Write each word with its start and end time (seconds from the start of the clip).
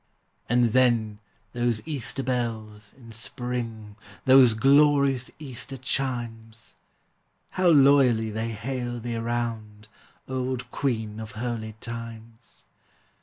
And 0.49 0.63
then, 0.73 1.19
those 1.53 1.87
Easter 1.87 2.23
bells, 2.23 2.91
in 2.97 3.11
spring, 3.11 3.97
Those 4.25 4.55
glorious 4.55 5.29
Easter 5.37 5.77
chimes! 5.77 6.73
How 7.51 7.67
loyally 7.67 8.31
they 8.31 8.49
hail 8.49 8.99
thee 8.99 9.17
round, 9.17 9.89
Old 10.27 10.71
Queen 10.71 11.19
of 11.19 11.33
holy 11.33 11.73
times! 11.81 12.65